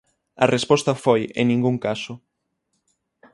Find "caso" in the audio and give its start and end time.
1.85-2.13